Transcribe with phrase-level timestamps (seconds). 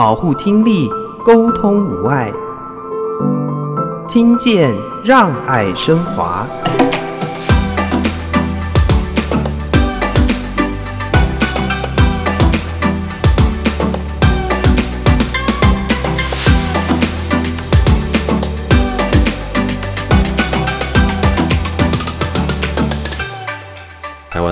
[0.00, 0.90] 保护听力，
[1.22, 2.32] 沟通无碍，
[4.08, 4.74] 听见
[5.04, 6.46] 让爱升华。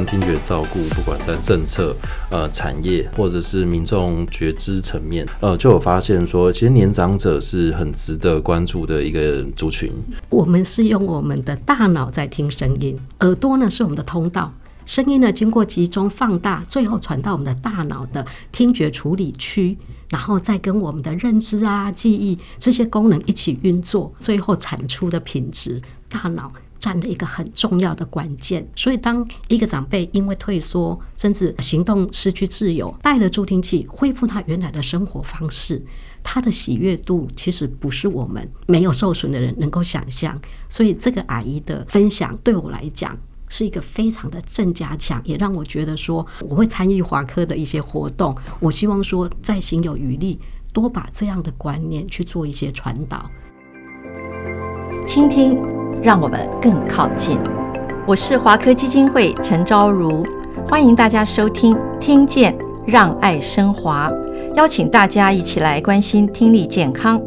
[0.05, 1.95] 听觉照顾，不管在政策、
[2.31, 9.91] 呃产业，或者是民众觉知层面，呃，就有发现说，其实年长者是很值得关注的一个族群。
[10.29, 14.51] 我们是用我们的大脑在听声音，耳朵呢是我们的通道，
[14.85, 19.77] 声音呢经过集中放大，最后传到我们的大脑的听觉处理区，
[20.09, 26.51] 然后再跟我们的认知啊、记忆这些功能一起运作，最后产出的品质，大脑。
[26.79, 35.83] 占了一个很重要的关键，所以当一个长辈因为退缩，甚至行动失去自由，戴了助听器恢复他原来的生活方式，
[36.23, 40.41] 他的喜悦度其实不是我们没有受损的人能够想象。
[40.69, 43.19] 所以这个阿姨的分享对我来讲
[43.49, 48.37] 是一个非常的正加强，也让我觉得说我会参与华科的一些活动。
[48.61, 50.39] 我希望说再行有余力，
[50.73, 53.31] 多把这样的观念去做一些传导，
[55.07, 55.78] 倾听。
[56.03, 57.39] 让我们更靠近。
[58.07, 60.25] 我是华科基金会陈昭如，
[60.67, 64.11] 欢迎大家收听《听见让爱升华》，
[64.55, 67.21] 邀请大家一起来关心听力健康。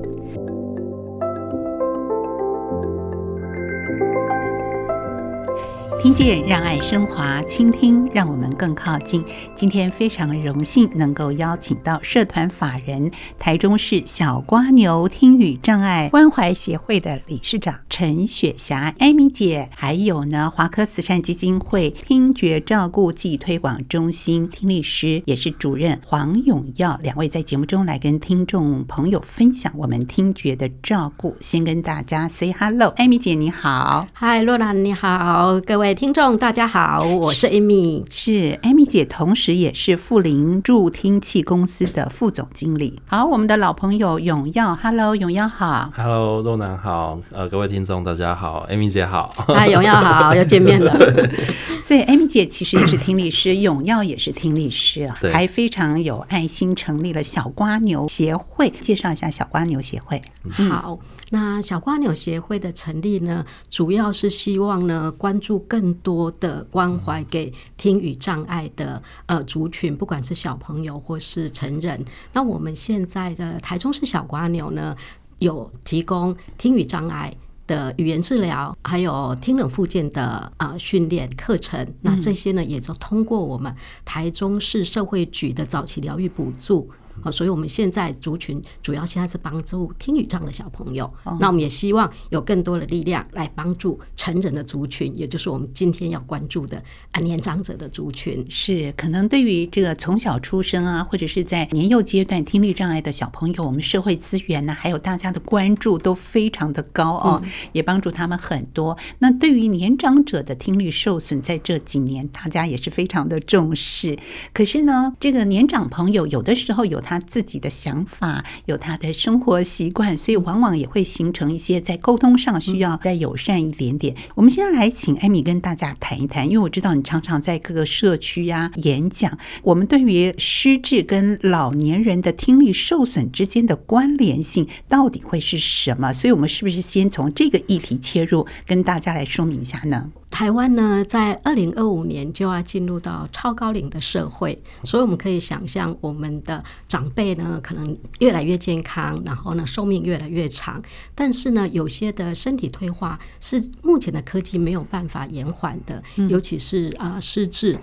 [6.02, 9.24] 听见让爱升华，倾听让我们更靠近。
[9.54, 31.38] 今天非常荣幸能够邀请到社团法人台中市小瓜牛听语障碍关怀协会的理事长陈雪霞艾米姐，还有呢华科慈善基金会听觉照顾暨推广中心听力师，也是主任黄永耀两位在节目中来跟听众朋友分享我们听觉的照顾。
[31.40, 35.91] 先跟大家 say hello，艾米姐你好，嗨，洛兰你好，各位。
[35.94, 43.02] 听众大家好，我是 Amy，是 Amy 姐，同时也是富林助听器公司的副总经理。
[43.06, 50.92] 好，我们的老朋友永耀，Hello，永耀好，Hello，若男好，呃，各位听众大家好，Amy 姐好，啊，永耀好， 又见面了。
[51.82, 58.72] 所以 Amy 姐其实也是听力师，永耀也是听力师啊，还非常有爱心，成立了小瓜牛协会。
[58.80, 60.22] 介绍一下小瓜牛协会。
[60.70, 60.98] 好，
[61.32, 72.06] 那小瓜牛协会的成立呢，主要是希望呢，关注更更多的关怀给听语障碍的呃族群，不管是小朋友或是成人。
[72.34, 74.96] 那我们现在的台中市小蜗牛呢，
[75.40, 81.96] 有提供听语障碍的语言治疗，还有听冷附件的呃训练课程。
[82.02, 83.76] 那这些呢，也都通过我们
[84.06, 86.88] 台中市社会局的早期疗愈补助。
[87.22, 91.12] 好，所以我们现在族群主要现在是帮助听语障的小朋友。
[91.40, 98.46] 那我们也希望有更多的力量来帮助成人的族群，也就是我们今天要关注的啊年长者的族群。
[98.50, 107.42] 是，可能对于这个从小出生啊，或者是在年幼阶段听力障碍的小朋友，我们社会资源呢，还有大家的关注都非常的高哦，
[107.74, 108.98] 也帮助他们很多。
[109.20, 114.18] 那对于年长者的听力受损，在这几年大家也是非常的重视。
[114.54, 124.16] 可是呢，这个年长朋友有的时候有他自己的想法，有他的生活习惯，所以往往也会形成一些在沟通上需要再友善一点点。
[124.36, 129.38] 我们先来请 Amy 跟大家谈一谈，因为我知道你常常在各个社区呀演讲。
[129.64, 136.14] 我们对于失智跟老年人的听力受损之间的关联性到底会是什么？
[136.14, 140.12] 所以我们是不是先从这个议题切入，跟大家来说明一下呢？
[140.32, 150.82] 台湾呢，在二零二五年就要进入到超高龄的社会，所以我们可以想象，我们的长辈呢，可能越来越健康，然后呢，寿命越来越长。
[151.14, 157.78] 但是呢，有些的身体退化是目前的科技没有办法延缓的，尤其是啊失智。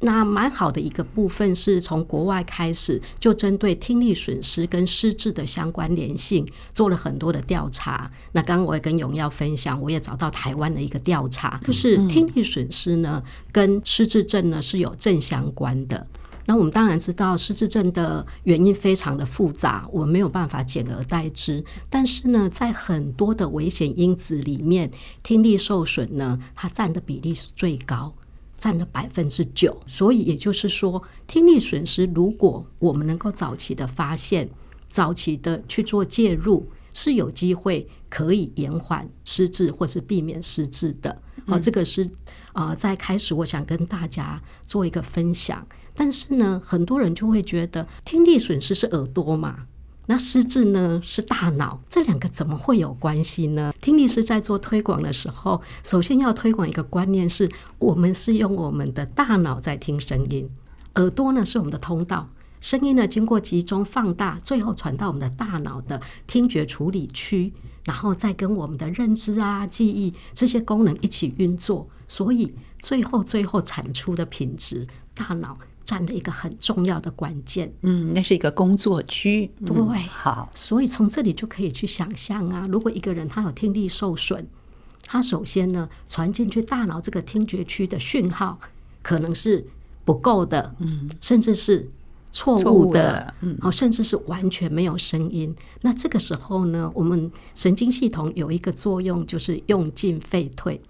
[0.00, 8.10] 那蛮好的一个部分是从国外开始，就针对听力损失跟失智的相关联性做了很多的调查。
[8.32, 16.06] 那刚刚我也跟永耀分享，我也找到台湾的一个调查，就是听力损失呢跟失智症呢是有正相关的。
[16.48, 21.64] 那我们当然知道失智症的原因非常的复杂，我们没有办法简而代之。
[21.90, 24.90] 但是呢，在很多的危险因子里面，
[25.24, 28.14] 听力受损呢，它占的比例是最高。
[28.58, 34.48] 占了百分之九，所以也就是说，听力损失如果我们能够早期的发现、
[34.88, 41.20] 早期的去做介入，是有机会可以延缓失智或是避免失智的。
[41.46, 42.08] 哦，这个是
[42.54, 45.66] 呃，在开始我想跟大家做一个分享。
[45.94, 49.66] 但是呢，很多人就会觉得听力损失是耳朵嘛，
[50.08, 53.74] 那失智呢是大脑，这两个怎么会有关系呢？
[53.80, 60.48] 听力师在做推广的时候，首先要推广一个观念是，我们是用我们的大脑在听声音，
[60.94, 62.28] 耳朵呢是我们的通道，
[62.60, 67.52] 声音呢经过集中放大，最后传到我们的大脑的听觉处理区，
[67.84, 75.58] 然后再跟我们的认知啊、记忆这些功能一起运作，所以最后最后产出的品质，大脑。
[75.86, 84.44] 占了一个很重要的关键，嗯，那是一个工作区，对，嗯，好，所以从这里就可以去想象啊，如果一个人他有听力受损，
[85.06, 88.58] 他首先呢传进去大脑这个听觉区的讯号
[89.00, 89.64] 可能是
[90.04, 91.88] 不够的，嗯，甚至是
[92.32, 95.54] 错误的，嗯，好，甚至是完全没有声音。
[95.82, 100.80] 那这个时候呢，我们神经系统有一个作用就是用进废退，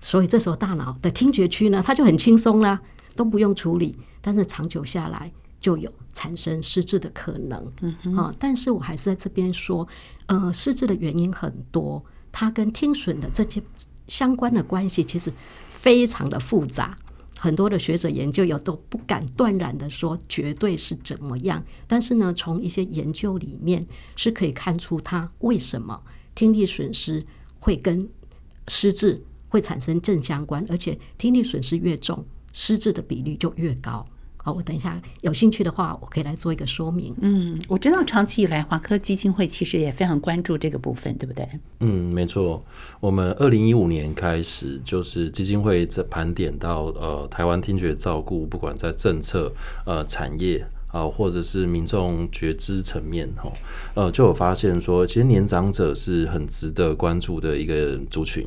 [0.00, 2.80] 所以这时候大脑的听觉区呢，它就很轻松啦，
[3.16, 3.96] 都不用处理。
[4.20, 9.86] 但是长久下来就有产生失智的可能，嗯啊，但是我还是在这边说，
[10.26, 13.62] 呃，失智的原因很多，它跟听损的这些
[14.06, 15.32] 相关的关系其实
[15.68, 16.96] 非常的复杂，
[17.38, 23.86] 很多的学者研究有都不敢断然的说绝对是怎么样，但是呢，从一些研究里面
[24.16, 26.00] 是可以看出它为什么
[26.34, 27.26] 听力损失
[27.58, 28.08] 会跟
[28.68, 32.24] 失智会产生正相关，而且听力损失越重，
[32.60, 34.04] 失智的比率就越高。
[34.36, 37.14] 好，我等一下有兴趣的话，我可以来做一个说明。
[37.20, 41.48] 嗯，我知道长期以来华科基金会其实也非常关注这个部分，对不对？
[41.78, 42.60] 嗯，没错。
[42.98, 49.52] 我们二零一五年开始，就是基金会在盘点到呃台湾听觉照顾，不管在政策
[49.86, 50.66] 呃产业。
[50.98, 53.52] 啊，或者是民众觉知层面，哈，
[53.94, 58.44] 呃，就有发现说，其实年长者是很值得关注的一个族群。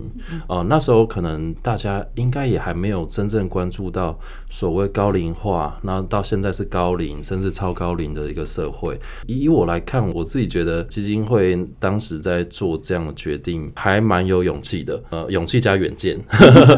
[0.47, 4.19] 哦，那时候可能大家应该也还没有真正关注到
[4.49, 8.99] 所谓高龄化，那到现在是高龄甚至超高龄的一个社会。
[9.27, 15.01] 以我来看，我自己觉得基金会当时在做这样的决定，还蛮有勇气的。
[15.11, 16.19] 呃，勇气加远见，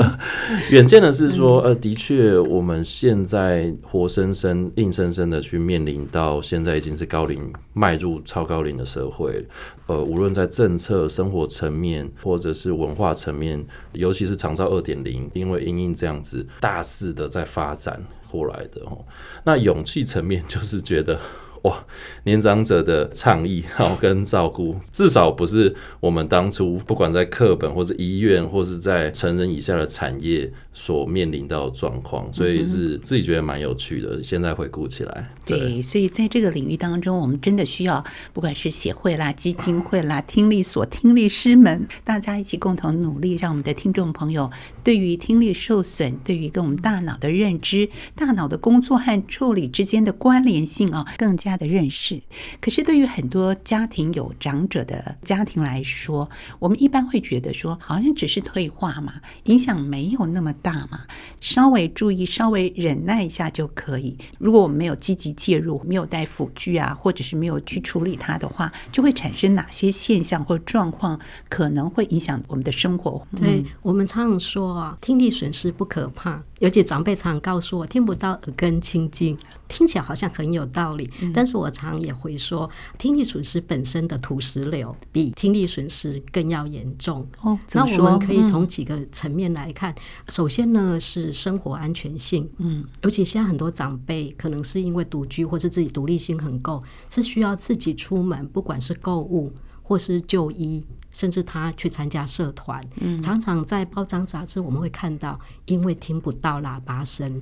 [0.69, 5.62] 远见的是说，呃，的确，我们现在活生生、硬生生的去。
[5.63, 9.45] 面临到现在已经是高龄迈入超高龄的社会，
[9.87, 19.05] 呃，无论在政策、生活层面，或者是文化层面，尤其是长照二点零，因为因应这样子大肆的在发展过来的哦，
[19.45, 21.19] 那勇气层面就是觉得。
[21.63, 21.85] 哇，
[22.25, 34.21] 年长者的倡议好跟照顾，至少不是我们当初不管在课本或是医院或是在成人以下的产业所面临到的状况，所以是自己觉得蛮有趣的。
[34.21, 44.51] 现在回顾起来对，对，所以在这个领域当中，我们真的需要不管是协会啦、基金会啦、听力所、听力师们，大家一起共同努力，让我们的听众朋友
[44.83, 51.52] 对于听力受损、对于跟我们大脑的认知、大脑的工作和处理之间的关联性啊，更加。
[51.57, 52.21] 的认识，
[52.59, 56.29] 可是对于很多家庭有长者的家庭来说，
[56.59, 59.13] 我们一般会觉得说，好像只是退化嘛，
[59.45, 61.01] 影响没有那么大嘛，
[61.41, 64.17] 稍微注意、稍微忍耐一下就可以。
[64.39, 73.25] 如果我们没有积极介入，没有带辅具啊，或者是没有去处理它的话，就会产生哪些现象或状况，可能会影响我们的生活。
[73.35, 76.41] 对、嗯、我们常常说啊，听力损失不可怕。
[76.59, 79.37] 尤其长辈常常告诉我，听不到耳根清净，
[79.73, 81.09] 听起来好像很有道理。
[81.21, 87.27] 嗯、但是我常也会说，听力损失本身的土石流比听力损失更要严重。
[87.41, 89.91] 哦，那我们可以从几个层面来看。
[89.91, 89.97] 嗯、
[90.29, 92.47] 首先呢，是生活安全性。
[92.59, 99.51] 嗯，尤其现在很多长辈可能是因为独居，或是自己独立性很够，是需要自己出门，不管是购物
[99.81, 100.85] 或是就医。
[101.11, 102.83] 甚至他去参加社团，
[103.21, 107.39] 常常在报章杂志我们会看到，因为听不到喇叭声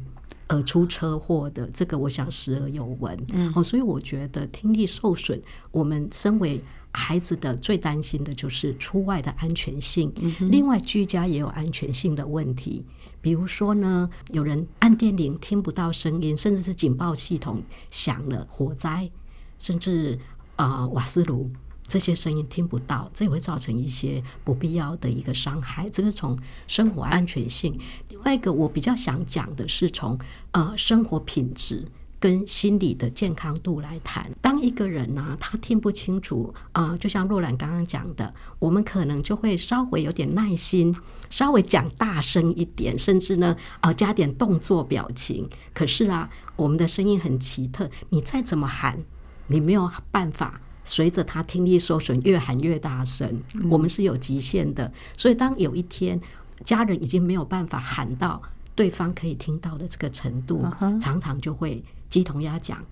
[0.51, 3.17] 而出车祸的，这个我想时而有闻。
[3.31, 5.41] 嗯哦，所以我觉得听力受损，
[5.71, 10.11] 我们身为孩子的最担心的就是出外的安全性。
[10.49, 12.83] 另外，居家也有安全性的问题，
[13.21, 19.09] 比如说呢，有人按电铃听不到声音，甚至是警报系统响了，火灾，
[19.57, 20.19] 甚至
[20.57, 21.49] 啊、呃、瓦斯炉。
[21.91, 25.89] 这些声音听不到，这也会造成一些不必要的一个伤害。
[25.89, 30.17] 这个从生活安全性，另外一个我比较想讲的是从
[30.51, 31.83] 呃生活品质
[32.17, 34.31] 跟心理的健康度来谈。
[34.39, 40.95] 当一个人呢、他听不清楚，呃，就像若兰刚刚讲的，我们可能就会稍微有点耐心，
[41.29, 45.49] 稍微讲大声一点，甚至呢，呃，加点动作表情。
[45.73, 49.03] 可是啊，我们的声音很奇特，你再怎么喊，
[49.47, 50.61] 你没有办法。
[50.83, 54.91] 随着他听力受损，越喊越大声，我们是有极限的。
[55.15, 56.19] 所以当有一天
[56.65, 58.41] 家人已经没有办法喊到
[58.75, 60.65] 对方可以听到的这个程度，
[60.99, 62.83] 常常就会鸡同鸭讲，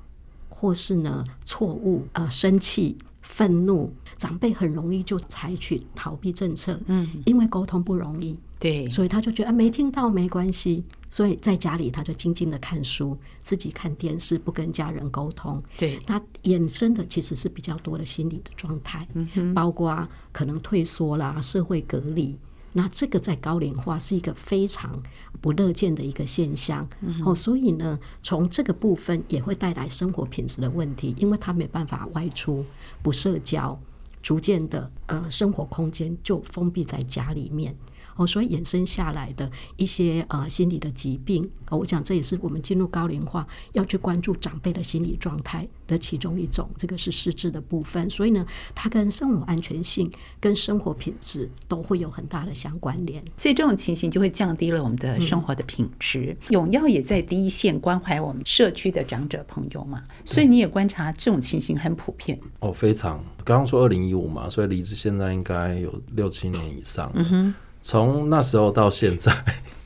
[0.50, 22.38] 或是呢错误呃生气、愤怒，长辈很容易就采取逃避政策，嗯，因为沟通不容易，对，所以他就觉得没听到没关系，所以在家里他就静静的看书，自己看电视，不跟家人沟通，对，那衍生的其实是比较多的心理的状态，嗯哼，包括可能退缩啦、社会隔离。
[22.72, 25.02] 那这个在高龄化是一个非常
[25.42, 26.88] 不乐见的一个现象，
[27.26, 32.64] 哦，所以呢，从这个部分也会带来生活品质的问题，因为他没办法外出，
[33.02, 33.78] 不社交，
[34.22, 37.76] 逐渐的呃生活空间就封闭在家里面。
[38.20, 48.10] 哦，所以衍生下来的一些呃心理的疾病，我想这也是我们进入高龄化要去关注长辈的心理状态的其中一种，这个是实质的部分。
[48.10, 48.46] 所以呢，
[48.76, 53.24] 它跟生活安全性、跟生活品质都会有很大的相关联。
[53.38, 56.36] 所以这种情形就会降低了我们的生活的品质。
[56.50, 62.38] 嗯、永耀也在第一线关怀我们社区的长者朋友嘛，所以你也观察这种情形很普遍。
[62.60, 63.24] 哦，非常。
[63.46, 67.10] 刚刚说二零一五嘛，所以离职现在应该有六七年以上。
[67.16, 67.56] 嗯哼。
[67.89, 69.36] 从那时候到现在，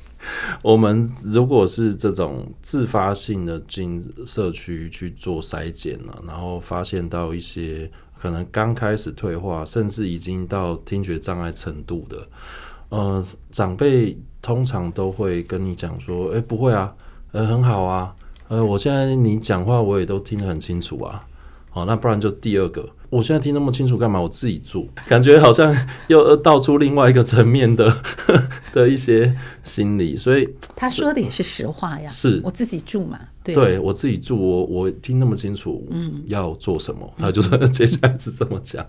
[0.62, 12.28] 我们如果是这种自发性的进社区去做筛检了，然后发现到一些可能刚开始退化，甚至已经到听觉障碍程度的，
[12.90, 16.94] 呃，长辈通常都会跟你讲说：“哎，不会啊，
[17.32, 18.14] 呃，很好啊，
[18.50, 21.26] 呃，我现在你讲话我也都听得很清楚啊。”
[21.72, 22.86] 好，那不然就第二个。
[23.14, 24.20] 我现在听那么清楚干嘛？
[24.20, 25.76] 我自己住，感觉好像
[26.08, 27.96] 又道出另外一个层面的
[28.74, 32.10] 的一些心理，所以他说的也是实话呀。
[32.10, 33.20] 是我自己住嘛？
[33.44, 37.14] 对，对我自己住，我我听那么清楚，嗯，要做什么？
[37.18, 38.84] 他就说接下来是这么讲。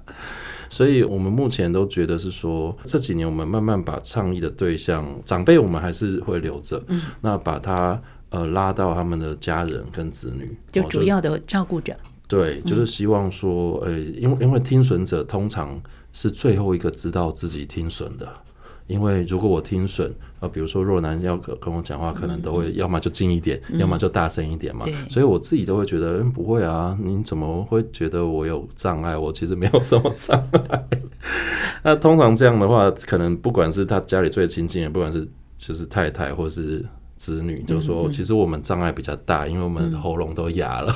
[0.70, 8.00] 所以我们目前都觉得是说，这几年我们慢慢把倡议的对象长辈，我们还是会留着，嗯，那把他
[8.30, 11.94] 呃拉到他们的家人跟子女，就主要的照顾者。
[12.26, 15.80] 对，就是希望说，呃、欸，因为因为听损者通常
[16.12, 18.26] 是最后一个知道自己听损的，
[18.86, 29.16] 因为如果我听损，啊，比如说若男要跟我讲话，可能都会要么就近一点，嗯、要么就大声一点嘛，嗯、所以我自己都会觉得，嗯，不会啊，你怎么会觉得我有障碍？
[29.16, 30.88] 我其实没有什么障碍。
[31.84, 35.28] 那通常这样的话，可能不管是他家里最亲近的，不管是
[35.58, 36.84] 就是太太或是。
[37.24, 40.94] 子女就说：“其实我们障碍比较大，因为我们喉咙都哑了。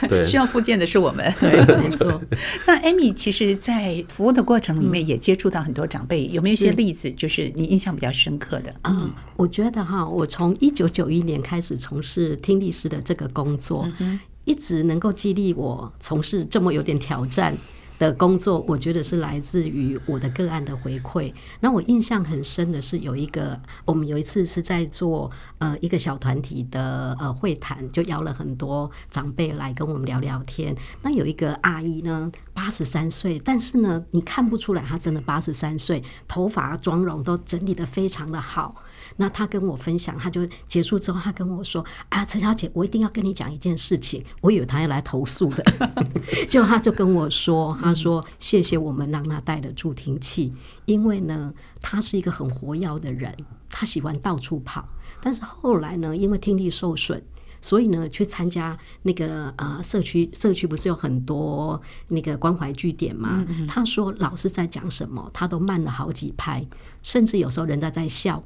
[0.00, 1.22] 嗯、 对，需要复健的是我们。
[1.38, 2.18] 对，没错。
[2.66, 8.74] 那 Amy 其实，在服务的过程里面也接触到很多长辈，有没有一些例子，就是你印象比较深刻的？
[8.84, 17.54] 嗯，我觉得哈，我从一九九一年开始从事听力师的这个工作，嗯、一直能够激励我从事这么有点挑战。”
[18.00, 21.30] 的工作，我觉得是来自于我的个案的回馈。
[21.60, 30.74] 那我印象很深的是，有一个我们有一次是在做呃一个小团体的呃会谈，就邀了很多长辈来跟我们聊聊天。
[31.02, 38.74] 那有一个阿姨呢，八十三岁，但是呢，你看不出来她真的八十三岁，头发妆容都整理得非常的好。
[39.16, 45.64] 那他跟我分享，他就结束之后，他跟我说：“啊，陈小姐，我一定要跟你讲一件事情。”我以为他要来投诉的，
[46.48, 50.52] 结果他就跟我说：“他说谢谢我们让他带的助听器，
[50.86, 53.34] 因为呢，他是一个很活跃的人，
[53.68, 54.88] 他喜欢到处跑。
[55.20, 57.20] 但是后来呢，因为听力受损，
[57.60, 63.44] 所以呢，去参加那个呃社区社区不是有很多那个关怀据点嘛？
[63.68, 66.66] 他说老师在讲什么，他都慢了好几拍，
[67.02, 68.42] 甚至有时候人家在笑。”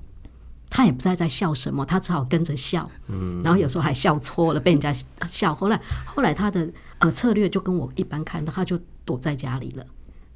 [0.75, 2.91] 他也不知道在笑什么，他只好跟着笑，
[3.45, 4.93] 然后有时候还笑错了，被人家
[5.29, 5.55] 笑。
[5.55, 9.87] 后来，后来他的呃策略就跟我一般看到，他就躲在家里了，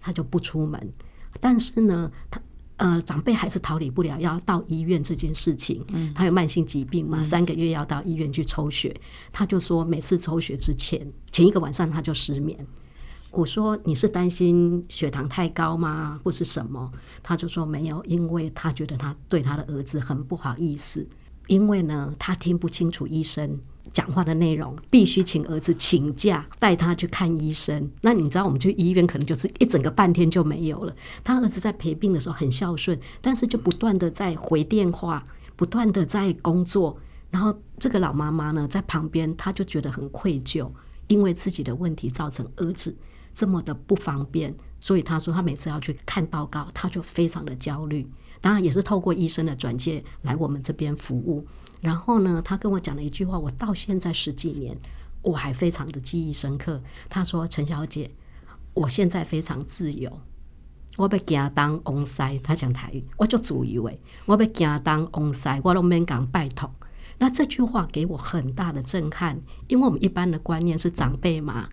[0.01, 0.93] 他就不出门。
[1.41, 2.41] 但是呢，他
[2.77, 5.85] 呃长辈还是逃离不了要到医院这件事情。
[6.15, 8.95] 他有慢性疾病嘛，三个月要到医院去抽血。
[9.33, 12.65] 他就说，每次抽血之前，前一个晚上他就失眠。
[13.31, 16.91] 我说，你是担心血糖太高吗，或是什么？
[17.23, 21.07] 他就说没有，因为他觉得他对他的儿子很不好意思，
[21.47, 23.61] 因为呢，他听不清楚医生
[23.93, 27.91] 讲话的内容，必须请儿子请假带他去看医生。
[28.01, 30.97] 那你知道，我们去医院可能就是一整个半天就没有了。
[31.23, 36.99] 他儿子在陪病的时候很孝顺，但是就不断的在回电话，不断的在工作。
[37.31, 40.71] 然后这个老妈妈呢，在旁边，她就觉得很愧疚，
[41.09, 42.97] 因为自己的问题造成儿子。
[43.39, 48.05] 这么的不方便，所以他说他每次要去看报告，他就非常的焦虑。
[48.41, 51.47] 当然也是透过医生的转介来我们这边服务。
[51.81, 54.77] 然后呢，他跟我讲了一句话，我到现在十几年
[55.23, 56.83] 我还非常的记忆深刻。
[57.09, 58.11] 他说：“陈小姐，
[58.75, 60.11] 我现在非常自由，
[60.97, 66.69] 我要行东往西，他讲台语，我就自以为我要行东往西，我都免讲拜托。
[67.19, 71.69] 那这句话给我很大的震撼，因为我们一般的观念是长辈嘛。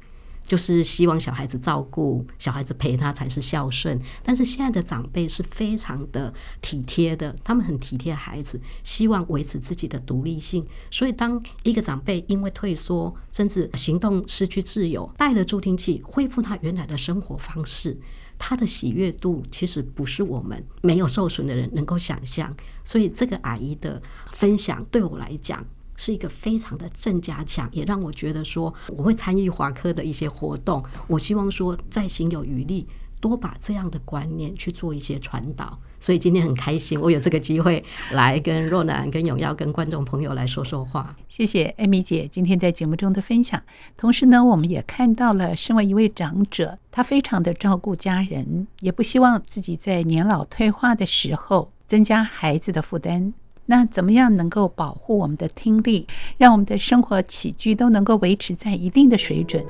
[0.48, 4.00] 就是希望小孩子照顾，小孩子陪他才是孝顺。
[4.24, 10.66] 但是现在的长辈是非常的体贴的，他们很体贴孩子，希望维持自己的独立性。
[10.92, 17.98] 所以，当一个长辈因为退缩，甚至行动失去自由，带了助听器恢复他原来的生活方式，
[18.38, 22.56] 他的喜悦度其实不是我们没有受损的人能够想象。
[22.84, 25.66] 所以，这个阿姨的分享对我来讲。
[25.96, 30.84] 是一个非常的正加强，也让我觉得说我会参与华科的一些活动。
[31.08, 32.88] 我希望说再行有余力，
[33.20, 35.80] 多把这样的观念去做一些传导。
[35.98, 41.16] 所以今天很开心，我有这个机会来跟若男、跟永耀、跟观众朋友来说说话。
[41.28, 43.60] 谢谢艾米姐今天在节目中的分享。
[43.98, 53.34] 同时呢，我们也看到了身为一位长者，他非常的照顾家人，也不希望自己在年老退化的时候增加孩子的负担。
[53.68, 56.08] 那怎么样能够保护我们的听力，
[56.38, 59.66] 让我们的生活起居都能够维持在一定的水准？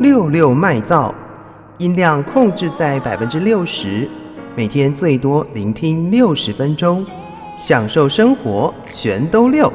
[0.00, 1.12] 六六麦噪，
[1.78, 4.08] 音量控制在百分之六十，
[4.56, 7.04] 每天最多聆听六十分钟，
[7.58, 9.72] 享受生活全都六。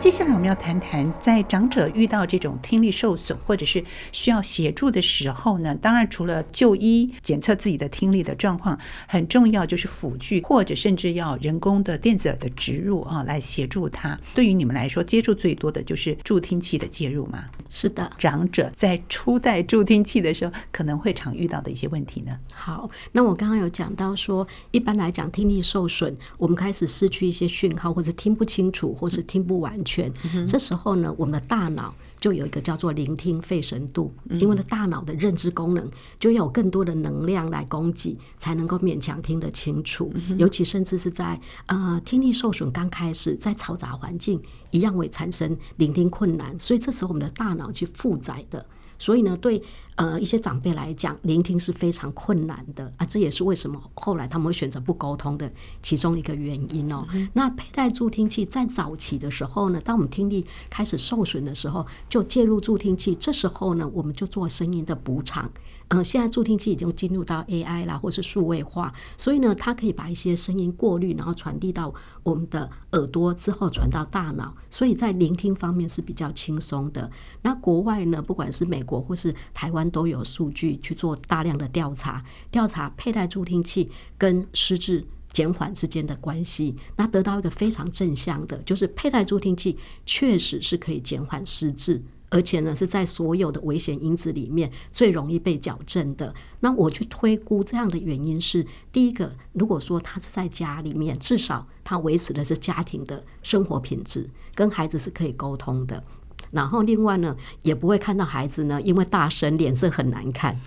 [0.00, 14.18] 接下来我们要谈谈，在长者遇到这种听力受损或者是需要协助的时候呢，当然除了就医检测自己的听力的状况，很重要就是辅具或者甚至要人工的电子耳的植入啊，来协助他。
[14.34, 17.44] 对于你们来说，接触最多的就是助听器的介入吗？
[17.68, 22.32] 是的，长者在初代助听器的时候，可能会常遇到的一些问题呢。
[22.54, 30.12] 好，那我刚刚有讲到说，一般来讲听力受损，我们开始失去一些讯号，或者听不清楚，或是听不完全。
[30.46, 40.12] 这时候呢，我们的大脑就有一个叫做聆听费神度，因为呢，大脑的认知功能就要有更多的能量来供给，才能够勉强听得清楚。
[40.36, 48.64] 尤其甚至是在呃听力受损刚开始，在嘈杂环境一样会产生聆听困难，所以这时候我们的大脑去负载的。
[48.98, 49.62] 所以呢，对
[49.96, 55.50] 呃一些长辈来讲，聆听是非常困难的啊，这也是为什么后来他们会选择不沟通的
[55.82, 57.06] 其中一个原因哦。
[57.32, 65.50] 那佩戴助听器在早期的时候呢，当我们听力开始受损的时候，就介入助听器，这时候呢，我们就做声音的补偿。
[65.90, 77.10] 嗯，现在助听器已经进入到 AI 啦，或是数位化，所以呢，它可以把一些声音过滤，然后传递到我们的耳朵之后传到大脑，所以在聆听方面是比较轻松的。
[77.40, 92.02] 那国外呢，不管是美国或是台湾，都有数据去做大量的调查，调查佩戴助听器跟失智减缓之间的关系，那得到一个非常正向的，就是佩戴助听器确实是可以减缓失智。
[92.30, 96.34] 而且呢，是在所有的危险因子里面最容易被矫正的。
[96.60, 106.02] 那我去推估这样的原因是：第一个，如果说他是在家里面，至少他维持的是家庭的生活品质，跟孩子是可以沟通的。
[106.50, 110.58] 然后另外呢，也不会看到孩子呢因为大声脸色很难看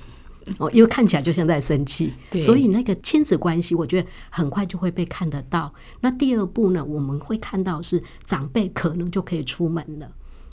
[0.57, 2.13] 哦，因为看起来就像在生气。
[2.41, 5.71] 所以那个亲子关系，我觉得很快就会被看得到。
[5.99, 10.11] 那第二步呢，我们会看到是长辈可能就可以出门了。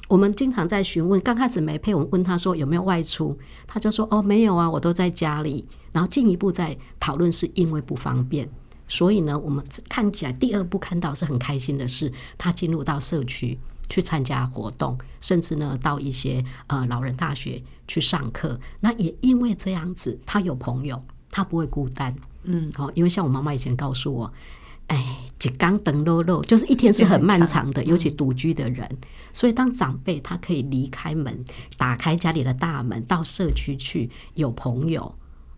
[0.09, 5.65] 我们经常在询问，刚开始没配，我们问他说有没有外出，他就说哦没有啊，我都在家里。
[5.93, 8.49] 然后进一步在讨论是因为不方便，
[8.87, 18.59] 所以呢，我们看起来第二步看到是很开心的是，他进入到社区去参加活动，甚至呢到一些呃老人大学去上课。
[18.81, 22.15] 那也因为这样子，他有朋友，他不会孤单。
[22.45, 24.33] 嗯，好，因为像我妈妈以前告诉我。
[24.89, 28.87] 哎，就刚等落落，就是一天是很漫长的，尤其独居的人。
[29.33, 31.45] 所以，当长辈他可以离开门，
[31.77, 35.15] 打开家里的大门，到社区去有朋友，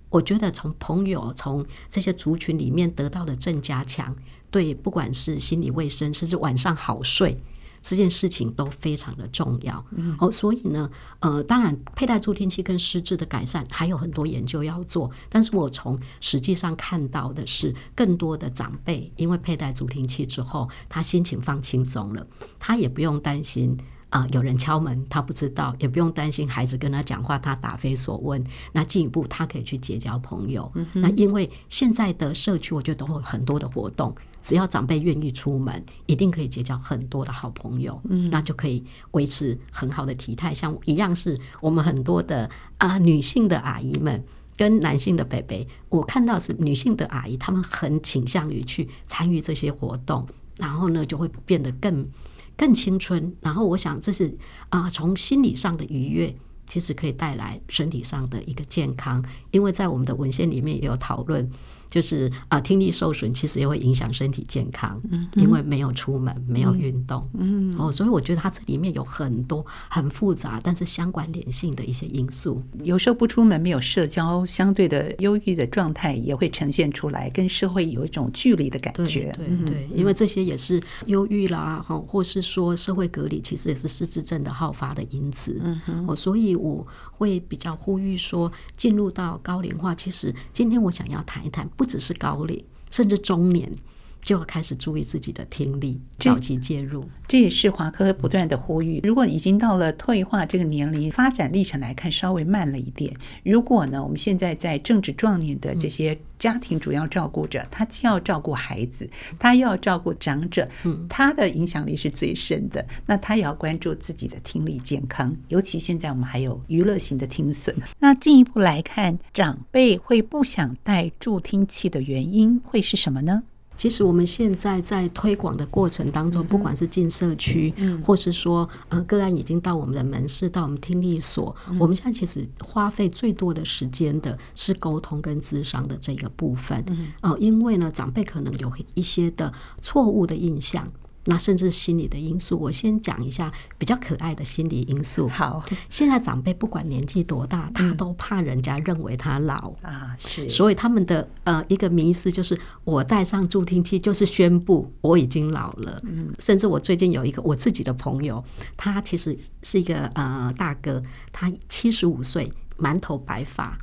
[0.09, 4.15] 我觉得从朋友从这些族群里面得到的正加强，
[4.51, 7.37] 对，不管是心理卫生，甚至晚上好睡。
[7.83, 9.85] 这件事情都非常的重要，
[10.19, 10.91] 哦，所以呢，
[11.21, 22.27] 呃，当然，佩戴助听器跟失智的改善还有很多研究要做，但是我从实际上看到的是，更多的长辈因为佩戴助听器之后，他心情放轻松了，
[22.59, 23.77] 他也不用担心
[24.11, 34.15] 啊，有人敲门他不知道，也不用担心孩子跟他讲话他答非所问，那进一步他可以去结交朋友，那因为现在的社区我觉得都有很多的活动。
[34.43, 40.53] 只要长辈愿意出门，一定可以结交很多的好朋友，嗯，那就可以维持很好的体态。
[40.53, 42.49] 像一样是我们很多的
[42.79, 44.25] 啊女性的阿姨们
[44.57, 50.27] 跟男性的伯伯，我看到是女性的阿姨，她们很倾向于去参与这些活动，
[50.57, 52.09] 然后呢就会变得更
[52.57, 53.35] 更青春。
[53.41, 54.37] 然后我想这是
[54.69, 56.35] 啊从心理上的愉悦。
[56.67, 61.51] 其实可以带来身体上的一个健康，因为在我们的文献里面也有讨论。
[61.91, 72.63] 就是啊，听力受损其实也会影响身体健康，嗯，因为没有出门，没有运动，嗯，哦，所以我觉得它这里面有很多很复杂，但是相关联性的一些因素。
[72.85, 79.35] 有时候不出门，没有社交，相对的忧郁的状态也会呈现出来，跟社会有一种距离的感觉。
[79.37, 85.61] 对对对，因为这些也是忧郁啦，哈，或是说社会隔离，其实也是失智症的好发的因子。
[85.65, 91.69] 嗯哼，哦，所以我会比较呼吁说，进入到高龄化，其实今天我想要谈一谈。
[91.81, 93.75] 不只是高龄，甚至中年，
[94.23, 97.09] 就要开始注意自己的听力，早期介入。
[97.27, 99.01] 这也是华科不断的呼吁。
[99.05, 103.15] 如果已经到了退化这个年龄，发展历程来看稍微慢了一点。
[103.45, 110.69] 如果呢，我们现在在正值壮年的这些家庭主要照顾者，他既要照顾孩子，他又要照顾长者，
[111.09, 112.85] 他的影响力是最深的。
[113.07, 117.75] 那他也要关注自己的听力健康，尤其现在我们还有娱乐型的听损。
[117.99, 123.45] 那进一步来看，长辈会不想戴助听器的原因会是什么呢？
[123.81, 127.73] 其实我们现在在推广的过程当中，不管是进社区，
[128.05, 136.85] 或是说呃个案已经到我们的门市，到我们听力所，我们现在其实花费最多的时间的是沟通跟咨商的这个部分。
[137.23, 140.87] 哦，因为呢，长辈可能有一些的错误的印象。
[141.27, 145.29] 那甚至心理的因素，我先讲一下比较可爱的心理因素。
[145.29, 156.01] 好，现在长辈不管年纪多大，他都怕人家认为他老啊，是，所以他们的呃一个迷思就是，我戴上助听器就是宣布我已经老了。
[156.05, 158.43] 嗯，甚至我最近有一个我自己的朋友，
[158.77, 161.03] 他其实是一个呃大哥，
[161.33, 163.77] 他七十五岁，满头白发。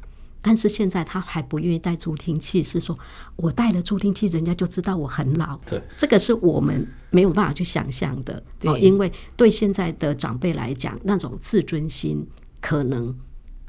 [0.47, 2.97] 但是现在他还不愿意戴助听器，是说
[3.35, 5.57] 我戴了助听器，人家就知道我很老。
[5.65, 8.41] 对，这个是我们没有办法去想象的。
[8.57, 12.25] 对，因为对现在的长辈来讲，那种自尊心
[12.61, 13.13] 可能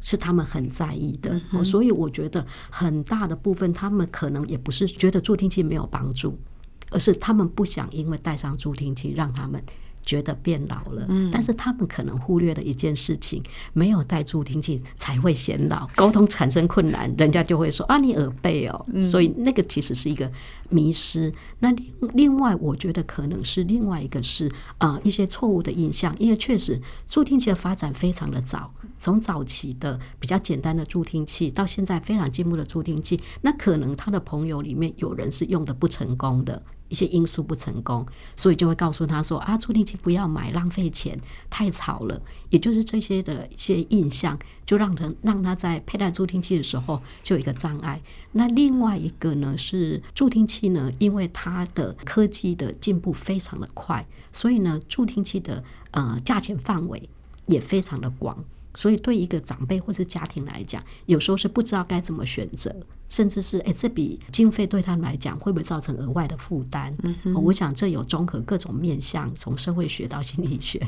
[0.00, 1.40] 是他们很在意的。
[1.50, 6.38] 哦，所以我觉得很大的部分，他们可能也不是觉得助听器没有帮助，
[6.92, 9.60] 而是他们不想因为戴上助听器让他们。
[10.08, 13.42] 觉得变老了，但是他们可能忽略了一件事情：
[13.74, 18.86] 没有带助听器才会显老，沟通产生困难，人家就会说啊，你耳背哦。
[19.02, 20.32] 所以那个其实是一个
[20.70, 21.30] 迷失。
[21.58, 36.62] 那另另外，我觉得可能是另外一个是呃一些错误的印象，因为确实助听器的发展非常的早，从早期的比较简单的助听器到现在非常进步的助听器，那可能他的朋友里面有人是用的不成功的。
[36.88, 41.18] 一些因素不成功，所以就会告诉他说：“啊，助听器不要买，浪费钱，
[41.50, 42.20] 太吵了。”
[42.50, 48.00] 也就是这些的一些印象，就让他让他在佩戴助听器的时候就有一个障碍。
[48.32, 57.08] 那另外一个呢是助听器呢，因为它的科技的进步非常的快，所以呢助听器的呃价钱范围
[57.46, 58.42] 也非常的广，
[58.74, 62.74] 所以对一个长辈或是家庭来讲，有时候是不知道该怎么选择。
[63.08, 66.92] 甚至是哎，这笔经费对他们来讲会不会造成额外的负担？
[67.34, 70.80] 我想这有综合各种面向，从社会学到心理学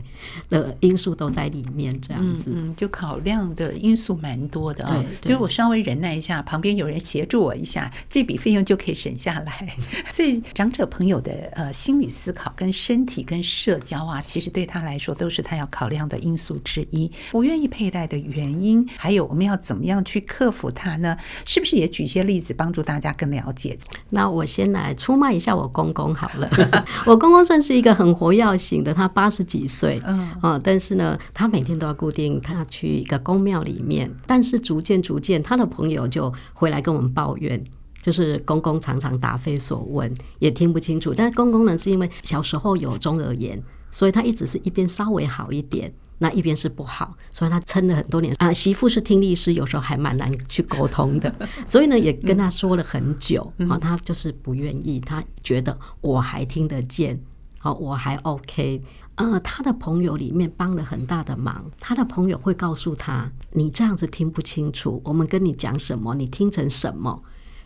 [0.51, 5.03] 的因素都在里面，这样子，嗯，就考量的因素蛮多的啊。
[5.23, 9.75] 所以我稍微忍耐一下，旁边有人协助我一下，这笔费用就可以省下来。
[10.13, 17.11] 所以长者朋友的呃心理思考跟身体跟社交啊，其实对他来说都是他要考量的因素之一。
[17.31, 21.17] 不愿意佩戴的原因，还有我们要怎么样去克服它呢？
[21.47, 22.10] 是不是也举？
[22.11, 23.79] 一些例子帮助大家更了解。
[24.09, 26.51] 那我先来出卖一下我公公好了。
[27.07, 34.11] 我公公算是一个很活跃型的，他八十几岁，嗯啊，但是呢，他每天都要固定他去一个宫庙里面。
[34.27, 37.63] 但是逐渐逐渐，他的朋友就回来跟我们抱怨，
[38.03, 41.15] 就是公公常常答非所问，也听不清楚。
[41.17, 45.93] 但是公公呢，是因为小时候有中耳炎，所以他一直是一边稍微好一点。
[46.23, 48.53] 那一边是不好，所以他撑了很多年啊。
[48.53, 51.35] 媳妇是听力师，有时候还蛮难去沟通的，
[51.67, 57.19] 所以呢，也跟他说了很久啊，他就是不愿意，他觉得我还听得见，
[57.59, 58.83] 好，我还 OK。
[59.17, 67.23] 呃，他的朋友里面帮了很大的忙，他的朋友会告诉他，你这样子听不清楚，我们跟你讲什么，你听成什么，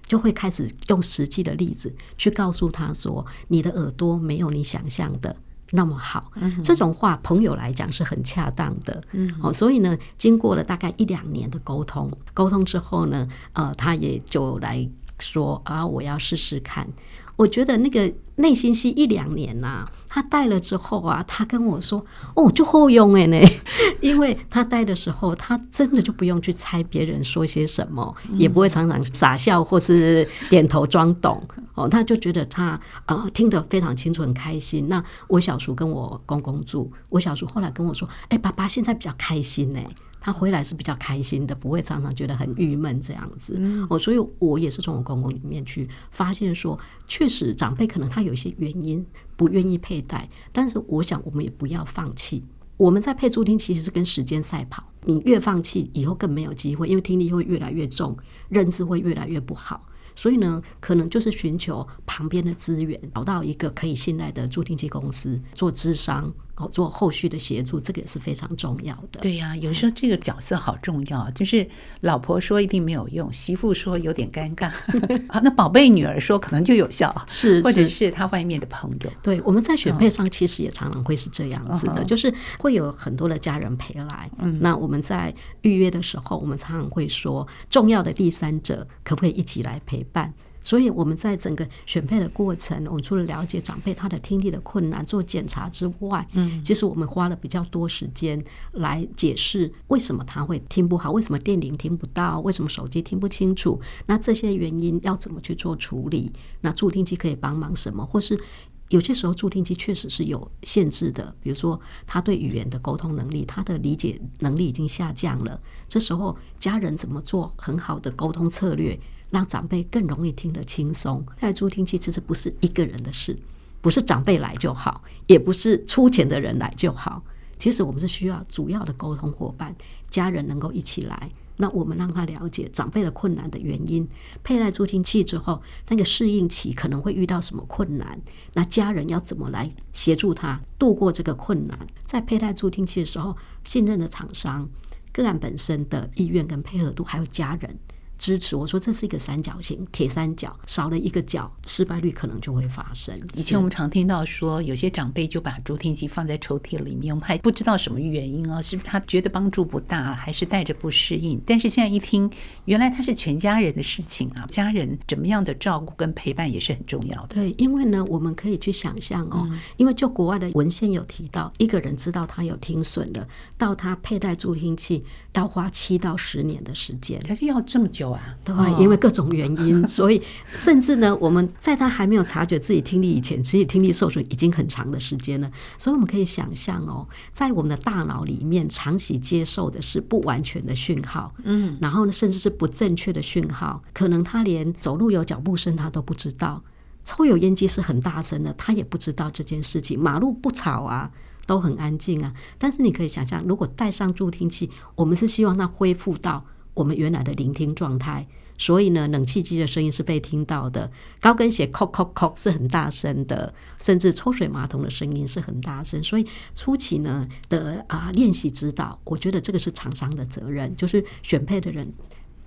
[0.06, 5.36] 就会开始用实际的例子去告诉他说，你的耳朵没有你想象的。
[5.76, 6.30] 那么好，
[6.62, 16.88] 这种话朋友来讲是很恰当的，嗯，哦，所以呢，经过了大概一两年的沟通，沟通之后呢，呃，他也就来说啊，我要试试看。
[17.36, 23.38] 我觉得那个内心戏一两年呐、啊，他戴了之后啊，他跟我说：“哦，就好用哎呢，
[24.00, 31.42] 因为他戴的时候，他真的就不用去猜别人说些什么，也不会常常傻笑或是点头装懂
[31.74, 34.88] 哦，他就觉得他呃听得非常清楚，很开心。
[34.88, 39.80] 那我小叔跟我公公住，我小叔后来跟我说：“哎，爸爸现在比较开心呢。”
[40.24, 43.60] 他回来是比较开心的，不会常常觉得很郁闷这样子。
[43.90, 49.04] 哦，所以我也是从我公公里面去发现说，确实长辈可能他有一些原因
[49.36, 52.42] 不愿意佩戴，但是我想我们也不要放弃。
[52.78, 58.16] 我们在配助听器其实是跟时间赛跑，你越放弃，以后更没有机会，因为听力会越来越重，
[58.48, 59.86] 认知会越来越不好。
[60.16, 69.20] 所以呢，可能就是寻求旁边的资源，找到一个可以信赖的助听器公司做咨商，哦，做后续的协助，这个也是非常重要的。
[69.20, 71.66] 对呀、啊，有时候这个角色好重要，就是
[72.00, 74.66] 老婆说一定没有用，媳妇说有点尴尬
[75.28, 79.10] 啊，那宝贝女儿说可能就有效，是，或者是他外面的朋友。
[79.22, 84.30] 对，我们在选配上其实也常常会是这样子的，嗯、就是会有很多的家人陪来。
[84.38, 90.32] 嗯，那我们在预约的时候，我们常常会说，重要的第三者可不可以一起来陪伴？
[90.64, 106.32] 所以我们在整个选配的过程，我们除了了解长辈他的听力的困难做检查之外，嗯，其实我们花了比较多时间来解释为什么他会听不好，为什么电铃听不到，为什么手机听不清楚，那这些原因要怎么去做处理？
[106.62, 108.04] 那助听器可以帮忙什么？
[108.06, 108.40] 或是
[108.88, 118.98] 有些时候助听器确实是有限制的，比如说他对语言的沟通能力，他的理解能力已经下降了，这时候家人怎么做很好的沟通策略？
[119.34, 121.26] 让长辈更容易听得轻松。
[121.40, 123.36] 戴助听器其实不是一个人的事，
[123.80, 127.22] 不是长辈来就好，也不是出钱的人来就好。
[127.58, 129.74] 其实我们是需要主要的沟通伙伴，
[130.08, 131.28] 家人能够一起来。
[131.56, 134.08] 那我们让他了解长辈的困难的原因。
[134.42, 138.20] 佩戴助听器之后，那个适应期可能会遇到什么困难？
[138.54, 141.78] 那家人要怎么来协助他度过这个困难？
[142.02, 144.68] 在佩戴助听器的时候，信任的厂商、
[145.12, 147.78] 个案本身的意愿跟配合度，还有家人。
[148.24, 153.14] 支持我说，这是一个三角形，铁三角少了一个角，失败率可能就会发生。
[153.34, 161.38] 以前我们常听到说，有些长辈就把助听器放在抽屉里面，我们还不知道什么原因啊，是不是他觉得帮助不大，还是带着不适应？
[161.44, 162.30] 但是现在一听，
[162.64, 167.34] 原来他是全家人的事情啊，家人怎么样的照顾跟陪伴也是很重要的。
[167.34, 175.04] 对，因为呢，我们可以去想象哦，因为就国外的文献有提到，一个人知道他有听损了，到他佩戴助听器
[175.34, 178.34] 要花七到十年的时间，他就要这么久啊。
[178.44, 180.22] 对，因为各种原因， 所以
[180.54, 185.50] 甚至呢，我们在他还没有察觉自己听力以前，其实听力受损已经很长的时间了。
[185.76, 196.62] 所以我们可以想象哦，在我们的大脑里面，长期接受的是不完全的讯号，嗯，然后呢，甚至是不正确的讯号，可能他连走路有脚步声他都不知道，
[197.04, 201.10] 抽油烟机是很大声的，他也不知道这件事情，马路不吵啊，
[201.46, 202.34] 都很安静啊。
[202.58, 206.44] 但是你可以想象，如果戴上助听器，我们是希望它恢复到。
[206.74, 208.26] 我们原来的聆听状态，
[208.58, 216.02] 所以呢，冷气机的声音是被听到的，高跟鞋“叩叩叩”是很大声的，甚至抽水马桶的声音是很大声。
[216.02, 221.92] 所以初期呢的啊练习指导，我觉得这个是厂商的责任，就是选配的人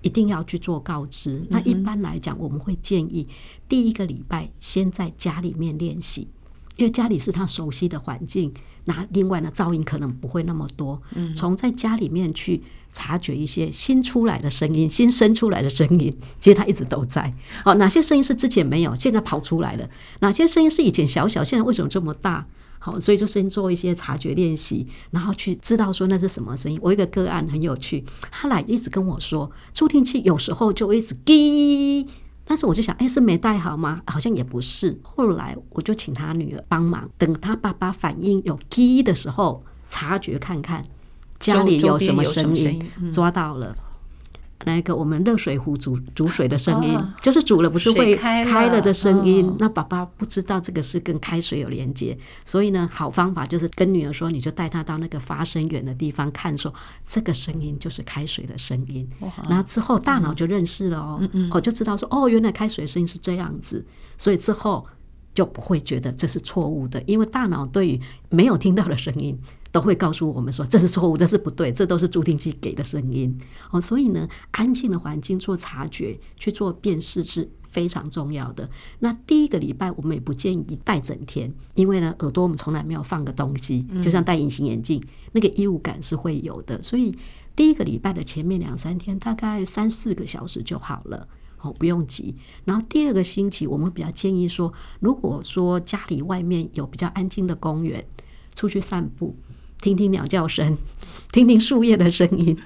[0.02, 1.46] 一定要去做告知。
[1.50, 3.26] 那一般来讲，我们会建议
[3.70, 6.28] 第一个礼拜先在家里面练习，
[6.78, 8.54] 因为家里是他熟悉的环境。
[8.86, 11.02] 那另外呢，噪音可能不会那么多。
[11.36, 12.64] 从在家里面去。
[12.94, 17.32] 察觉一些新出来的声音，新生出来的声音，其实他一直都在。
[17.64, 19.88] 哦，哪些声音是之前没有，现在跑出来了？
[20.22, 22.48] 哪些声音是以前小小，现在为什么这么大？
[22.80, 26.80] 好，所以就先做一些察觉练习，然后去知道说那是什么声音。
[26.82, 32.08] 我一个个案很有趣，他来一直跟我说，助听器有时候就一直滴，
[32.48, 34.02] 但是我就想，哎，是没带好吗？
[34.08, 34.98] 好像也不是。
[35.04, 40.82] 后来我就请他女儿帮忙，等他爸爸反应有低的时候，察觉看看。
[41.40, 42.90] 家里有什么声音？
[43.12, 43.76] 抓到了，
[44.66, 49.56] 那个我们热水壶煮煮水的声音，就是煮了不是会开了的声音。
[49.60, 56.74] 那爸爸不知道这个是跟开水有连接，所以呢，好方法就是跟女儿说，你就带她到那个发声源的地方看，说
[57.06, 59.08] 这个声音就是开水的声音。
[59.48, 63.86] 然后之后大脑就认识了哦，哦就知道说哦，原来开水的声音是这样子，
[64.18, 64.86] 所以之后
[65.34, 69.40] 就不会觉得这是错误的，因为大脑对于没有听到的声音。
[69.78, 73.38] 都会告诉我们说，这是错误，这是不对，这都是助听器给的声音
[73.70, 73.80] 哦。
[73.80, 78.68] 所以呢，安静的环境做察觉、去做辨识是非常重要的。
[78.98, 85.00] 那第一个礼拜我们也不建议戴整天，因为呢，耳朵我们从来没有放个东西，就像戴隐形眼镜，
[85.32, 86.82] 那个异物感是会有的。
[86.82, 87.16] 所以
[87.56, 91.28] 第一个礼拜的前面两三天，大概三四个小时就好了。
[91.62, 92.36] 哦，不用急。
[92.66, 98.04] 然后第二个星期，我们比较建议说，如果说家里外面有比较安静的公园，
[98.56, 99.36] 出去散步。
[99.82, 100.78] 听听鸟叫声，
[101.32, 102.58] 听听树叶的声音，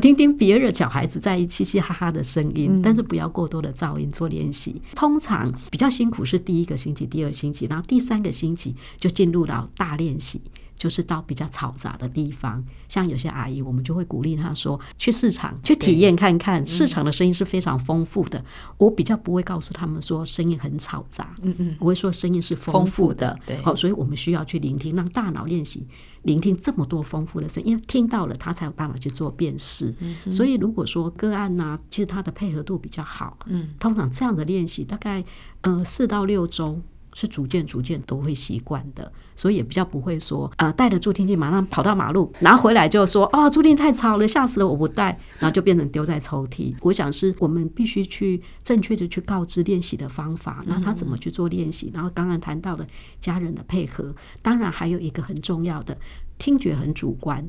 [0.00, 4.80] 听听别人小孩子在嘻嘻哈哈的声音，但是不要过多的噪音做练习。
[4.94, 10.40] 通常比较辛苦是第一个星期、第二星期，然后第三个星期就进入到大练习。
[10.78, 18.42] 就是到比较嘈杂的地方，像有些阿姨，我们就会鼓励她说，去市场去体验看看，市场的声音是非常丰富的。
[18.76, 25.84] 我比较不会告诉他们说声音很嘈杂，嗯嗯，我会说声音是丰富的，对，好，所以我们需要去聆听，让大脑练习
[26.22, 29.92] 聆听这么多丰富的声音，因为听到了，他才有办法去做辨识。
[30.30, 35.24] 所以如果说个案呢，其实他的配合度比较好，嗯，通常这样的练习大概
[35.62, 36.80] 呃四到六周。
[37.14, 46.74] 是逐渐逐渐都会习惯的，所以也比较不会说呃，带着助听器马上跑到马路，拿回来就说哦，助听太吵了，吓死了，我不带，然后就变成丢在抽屉。
[46.82, 51.90] 我想是我们必须去正确的去告知练习的方法，那他怎么去做练习？
[51.94, 52.86] 然后刚刚谈到了
[53.20, 55.96] 家人的配合，当然还有一个很重要的，
[56.38, 57.48] 听觉很主观，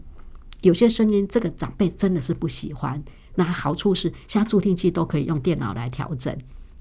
[0.61, 3.03] 有些声音这个长辈真的是不喜欢。
[3.35, 6.35] 那好处是现在助听器都可以用电脑来调整，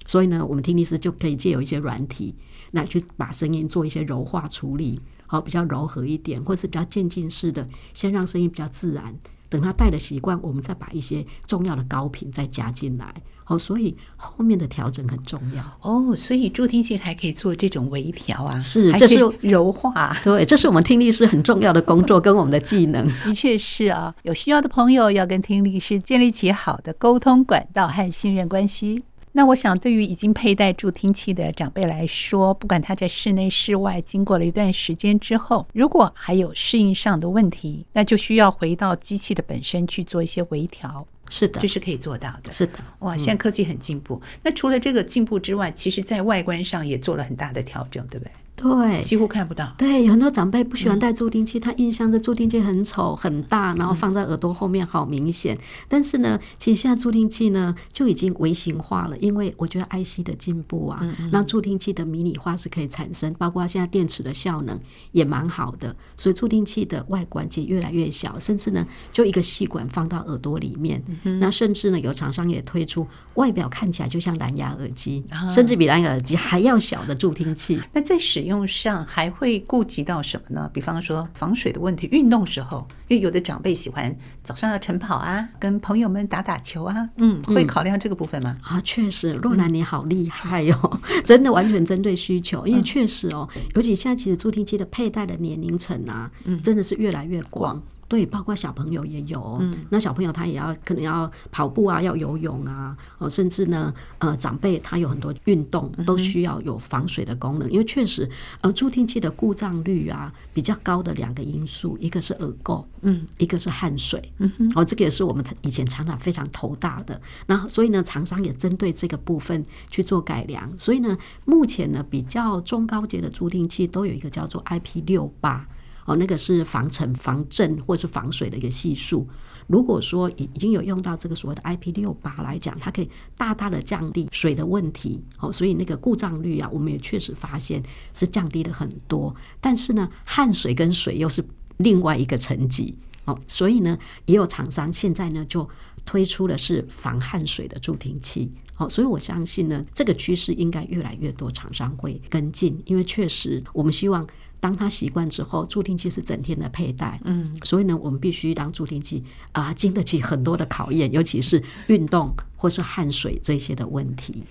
[0.08, 2.34] 所以呢，我们听力师就可以借由一些软体。
[2.72, 9.14] 来去把声音做一些柔化处理，好，比较柔和一点，或是比较渐进式的，先让声音比较自然。
[9.48, 13.14] 等他带的习惯，我们再把一些重要的高频再加进来。
[13.42, 15.64] 好，所以后面的调整很重要。
[15.80, 20.14] 哦，所以助听器还可以做这种微调啊，是，这是柔化。
[20.22, 23.08] 对，这是我们听力师很重要的工作跟我们的技能。
[23.24, 29.04] 的确是啊，有需要的朋友要跟听力师建立起好的沟通管道和信任关系。
[29.38, 41.06] 那我想，对于已经佩戴助听器的长辈来说，不管他在室内室外，经过了一段时间之后，如果还有适应上的问题，那就需要回到机器的本身去做一些微调。
[41.30, 42.52] 是的，这是可以做到的。
[42.52, 44.20] 是的，哇，现在科技很进步。
[44.42, 48.32] 那除了这个进步之外，其实在外观上也做了很大的调整，对不对？
[48.60, 49.72] 对，几乎看不到。
[49.78, 55.54] 对，有很多长辈不喜欢戴助听器，嗯、他印象这助听器很丑很大，然后放在耳朵后面好明显。
[55.54, 64.76] 嗯、但是呢，其实现在助听器呢就已经微型化了，因为我觉得 IC 的进步啊，让助听器的迷你化是可以产生，包括现在电池的效能
[65.12, 71.00] 也蛮好的，所以助听器的外观其实越来越小，甚至呢就一个细管放到耳朵里面。
[71.22, 77.80] 嗯、那甚至呢有厂商也推出外表看起来就像蓝牙耳机，啊、甚至比蓝牙耳机还要小的助听器。
[77.92, 80.70] 那在使用上还会顾及到什么呢？
[80.72, 88.56] 比方说防水的问题，运动时候，因为有的长辈喜欢早上要晨跑啊，跟朋友们打打球啊，嗯，会考量这个部分吗？
[88.62, 97.82] 啊，确实，若兰你好厉害哟、哦，嗯、真的完全针对需求，因为确实哦，尤其现在其实助听器的佩戴的年龄层啊，嗯，真的是越来越广。
[98.08, 108.28] 对，包括小朋友也有，嗯、那小朋友他也要可能要跑步啊，要游泳啊，哦，甚至呢，呃，长辈他有很多运动都需要有防水的功能，嗯、因为确实，
[108.62, 125.66] 呃，助听器的故障率啊比较高的两个因素，一个是耳垢，嗯，一个是汗水，嗯哼，哦，这个也是我们以前常常非常头大的，那所以呢，厂商也针对这个部分去做改良，所以呢，目前呢比较中高阶的助听器都有一个叫做 IP 六八。
[126.08, 129.28] 哦，那个是防尘、防震或是防水的一个系数。
[129.66, 135.22] 如果说已已经有用到这个所谓的 IP 六八来讲，它可以大大的降低水的问题。
[135.38, 137.82] 哦，所以那个故障率啊，我们也确实发现
[138.14, 139.36] 是降低了很多。
[139.60, 141.44] 但是呢，汗水跟水又是
[141.76, 142.96] 另外一个层级。
[143.26, 145.68] 哦，所以呢，也有厂商现在呢就
[146.06, 148.50] 推出的是防汗水的助听器。
[148.74, 154.26] 好，所以我相信呢，这个趋势应该越来越多厂商会跟进，因为确实我们希望。
[154.60, 164.44] 当他习惯之后，助听器是整天的佩戴，嗯，所以呢，我们必须让助听器啊经得起很多的考验，尤其是运动或是汗水这些的问题。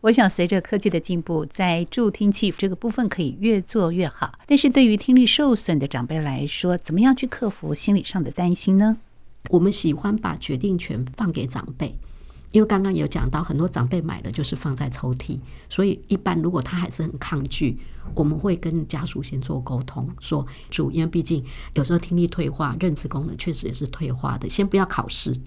[0.00, 4.38] 我想，随着科技的进步，在助听器这个部分可以越做越好。
[4.46, 8.98] 但是对于听力受损的长辈来说，怎么样去克服心理上的担心呢？
[9.50, 11.98] 我们喜欢把决定权放给长辈。
[12.50, 17.78] 因为刚刚有讲到，很多长辈买的就是放在抽屉，所以一般如果他还是很抗拒，
[18.14, 25.38] 我们会跟家属先做沟通，说主，因为毕竟有时候听力退化，认知功能确实也是退化的，先不要考试。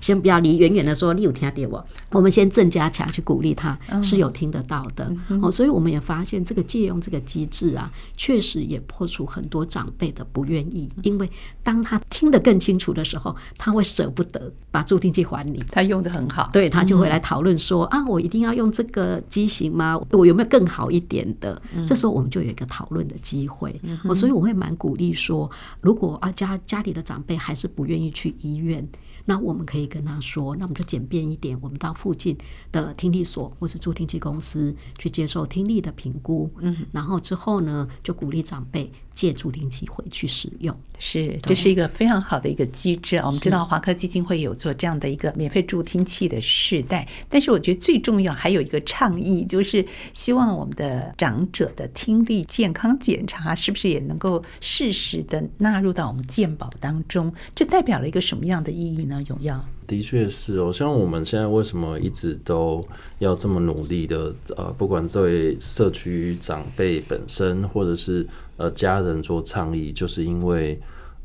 [0.00, 1.84] 先不要离远远的说，你有听到我？
[2.10, 5.10] 我们先正加强去鼓励他，是有听得到的
[5.42, 5.50] 哦。
[5.50, 10.88] 所以我们也发现，这个借用这个机制啊，确实也破除很多长辈的不愿意。
[11.02, 11.28] 因为
[11.62, 15.62] 当他听得更清楚的时候，他会舍不得把助听器还你。
[15.70, 20.00] 他用得很好，对，他就会来讨论说啊，我一定要用这个机型吗？
[20.10, 21.60] 我有没有更好一点的？
[21.86, 23.80] 这时候我们就有一个讨论的机会。
[24.04, 28.86] 哦，所以我会蛮鼓励说，如果啊家家里的长辈还是不愿意去医院。
[29.26, 32.36] 那我们可以跟他说，那我们就简便一点，我们到附近
[32.70, 36.50] 的听力所或是助听器公司去接受听力的评估。
[36.60, 40.74] 嗯，然后之后呢，就鼓励长辈借助听器回去使用。
[40.98, 43.16] 是，这是一个非常好的一个机制。
[43.18, 57.32] 我们知道华科基金会有做这样的一个免费助听器的试戴，但是我觉得最重要还有一个倡议，就是希望我们的长者的听力健康检查是不是也能够适时的纳入到我们健保当中？
[57.54, 59.20] 这代表了一个什么样的意义呢？
[59.28, 62.86] 永耀，的确是哦，像我们现在为什么一直都
[63.18, 64.32] 要这么努力的？
[64.56, 70.80] 呃，不管对社区长辈本身，或者是呃家人做倡议，就是因为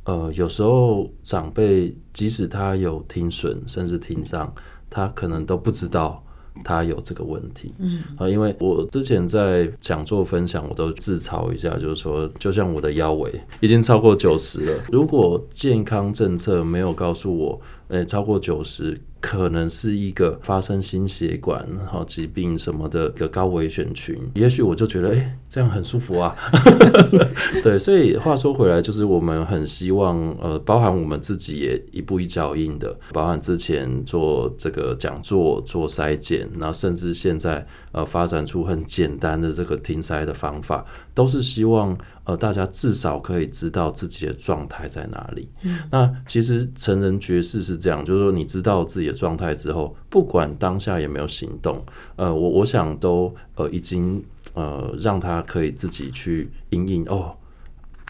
[0.05, 4.53] 呃有时候长辈即使他有听损，甚至听障，
[4.89, 6.23] 他可能都不知道。
[6.61, 18.99] 他有这个问题，嗯啊，因为我之前在讲座分享，我都自嘲一下，就是说，就像我的腰围已经超过九十了，如果健康政策没有告诉我，诶，超过九十。
[19.22, 26.36] 可能是一个发生心血管好疾病什么的一个高危险群，也许我就觉得，哎、欸，这样很舒服啊。
[27.61, 41.98] 对，所以话说回来，就是我们很希望，呃，包含我们自己也一步一脚印的，包含之前做这个讲座做筛检，然后甚至现在呃发展出很简单的这个听塞的方法，都是希望。
[42.26, 45.50] 呃，大家至少可以知道自己的状态在哪里。
[45.64, 51.84] 嗯，那其实成人爵士是这样，就是说你知道自己的状态之后，不管当下有没有行动，
[52.18, 54.24] 呃，我我想都呃已经
[54.54, 57.36] 呃让他可以自己去因应哦。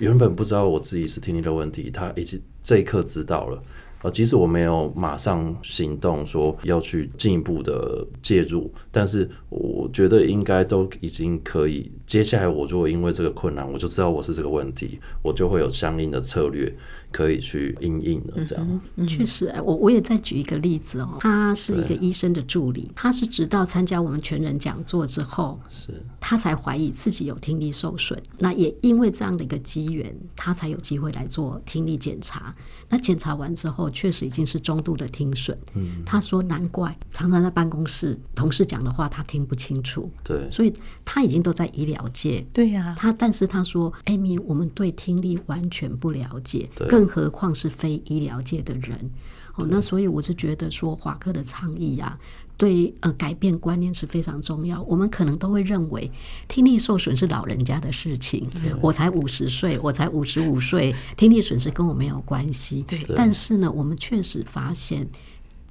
[0.01, 3.61] 原本不知道我自己是听力的问题，他已经这一刻知道了。
[4.01, 11.91] 呃，即使我没有马上行动，说要去进一步的介入，但是我觉得应该都已经可以。
[12.05, 16.73] 接下来，我如果因为这个困难，我就知道我是这个问题，我就会有相应的策略
[17.11, 18.45] 可以去应应了。
[18.45, 28.21] 这样，确实，我我也再举一个例子哦，他是一个医生的助理，他是直到参加我们全人讲座之后，是他才怀疑自己有听力受损。
[28.37, 32.53] 那也因为这样的一个机缘，他才有机会来做听力检查。
[32.91, 35.55] 那检查完之后，确实已经是中度的听损。
[35.75, 40.09] 嗯，他说难怪常常在办公室同事讲的话他听不清楚。
[40.23, 40.73] 对，所以
[41.05, 42.43] 他已经都在医疗界。
[42.51, 46.67] 对呀，他但是他说艾米我们对听力完全不了解，
[46.99, 49.09] 更何况是非医疗界的人。
[49.55, 52.17] 哦，那所以我就觉得说，华科的倡议呀。
[52.57, 54.83] 对，呃，改变观念是非常重要。
[54.83, 56.11] 我们可能都会认为
[56.49, 58.45] 听力受损是老人家的事情，
[58.81, 62.83] 我才五十岁，我才五十五岁，听力损失跟我没有关系。
[62.85, 65.07] 对，但是呢，我们确实发现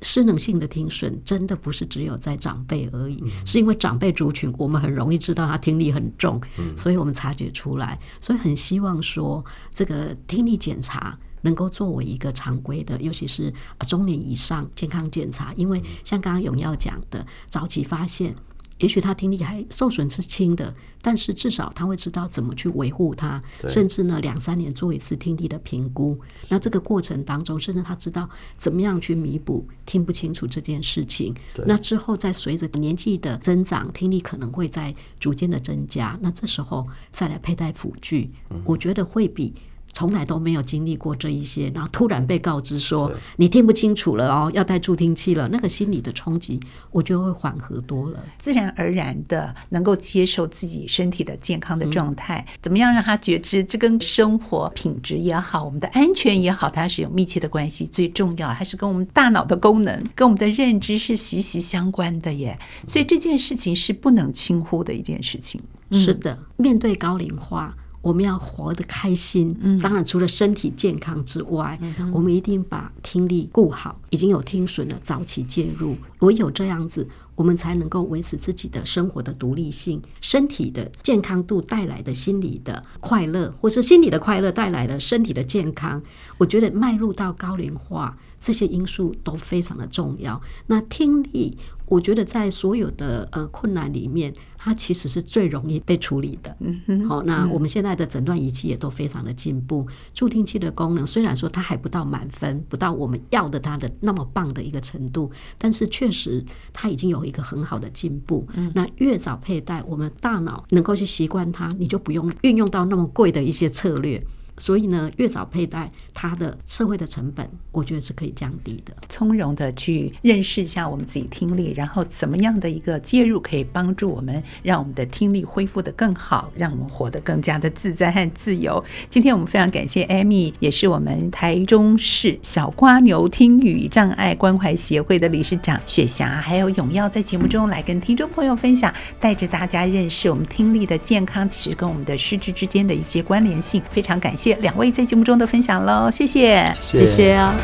[0.02, 6.40] 失能性的听损真的不是只有在长辈而已，是因为长辈族群我们很容易知道他听力很重，
[6.76, 11.16] 所以我们察觉出来，所以很希望说这个听力检查。
[11.42, 13.54] 能够作为一个常规的，尤其是
[13.86, 18.34] 中年以上健康检查，因为像刚刚永耀讲的，早期发现，
[18.78, 26.18] 也许他听力还受损是轻的，但是至少他会知道怎么去维护它，甚至呢两三年做一次听力的评估。
[26.48, 31.34] 那这个过程当中，甚至他知道怎么样去弥补听不清楚这件事情。
[31.66, 36.18] 那之后再随着年纪的增长，听力可能会在逐渐的增加。
[36.22, 38.30] 那这时候再来佩戴辅具，
[38.64, 39.52] 我觉得会比。
[39.92, 46.60] 从来都没有经历过这一些，然后突然被告知说你听不清楚了哦，要戴助听器了，那个心理的冲击，
[46.90, 52.46] 我觉得会缓和多了，自然而然的能够接受自己身体的健康的状态。
[52.62, 57.86] 怎么样让他觉知这跟生活品质也好，我们的安全也好，它是有密切的关系。
[57.86, 62.58] 最重要还是跟我们大脑的功能、跟我们的认知是息息相关的耶。
[62.86, 65.60] 所以这件事情是不能轻忽的一件事情。
[65.90, 67.74] 是的，面对高龄化。
[68.00, 71.78] 我们要活得开心，当然除了身体健康之外，
[72.12, 74.00] 我们一定把听力顾好。
[74.10, 86.00] 已经有听损了，早期介入，唯有这样子，我们才能够维持自己的生活的独立性、身体的健康度带来的心理的快乐，或是心理的快乐带来的身体的健康。
[86.38, 90.40] 我觉得迈入到高龄化，这些因素都非常的重要。
[90.68, 94.32] 那听力，我觉得在所有的呃困难里面。
[94.68, 96.54] 它其实是最容易被处理的。
[96.60, 99.86] 嗯哼，好，那我们现在的诊断仪器也都非常的进步。
[100.12, 108.46] 助听器的功能虽然说它还不到满分，不到我们要的它的那么棒的一个程度，但是确实它已经有一个很好的进步。
[108.74, 114.22] 那越早佩戴，我们大脑能够去习惯它，你就不用运用到那么贵的一些策略。
[114.58, 118.92] 所以呢，越早佩戴，它的社会的成本，我觉得是可以降低的。
[119.08, 128.82] 从容的去认识一下我们自己听力，然后怎么样的一个介入可以帮助我们，让我们的听力恢复得更好，让我们活得更加的自在和自由。
[129.08, 143.82] 今天我们非常感谢 Amy，也是我们台中市小瓜牛听语障碍关怀协会的理事长雪霞，还有永耀在节目中来跟听众朋友分享，带着大家认识我们听力的健康，其实跟我们的失智之间的一些关联性。
[143.90, 147.54] 非常感谢谢两位在节目中的分享喽，谢谢，谢谢啊。